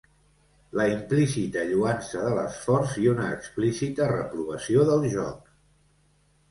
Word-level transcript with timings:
La 0.79 0.85
implícita 0.93 1.65
lloança 1.73 2.23
de 2.29 2.31
l'esforç 2.39 2.97
i 3.05 3.07
una 3.13 3.29
explícita 3.37 4.09
reprovació 4.17 4.89
del 4.93 5.09
joc. 5.19 5.55